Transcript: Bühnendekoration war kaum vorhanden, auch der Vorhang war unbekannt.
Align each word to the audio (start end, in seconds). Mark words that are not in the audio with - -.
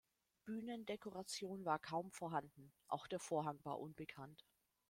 Bühnendekoration 0.45 1.63
war 1.63 1.77
kaum 1.77 2.09
vorhanden, 2.09 2.73
auch 2.87 3.05
der 3.05 3.19
Vorhang 3.19 3.59
war 3.65 3.79
unbekannt. 3.79 4.43